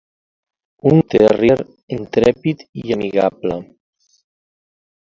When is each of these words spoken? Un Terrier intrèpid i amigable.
Un 0.91 1.01
Terrier 1.13 1.57
intrèpid 1.99 2.65
i 2.85 2.99
amigable. 2.99 3.63